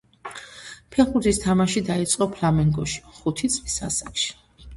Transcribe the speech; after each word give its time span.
ფეხბურთის 0.95 1.39
თამაში 1.43 1.83
დაიწყო 1.89 2.29
„ფლამენგოში“ 2.37 3.05
ხუთი 3.19 3.53
წლის 3.59 3.79
ასაკში. 3.91 4.35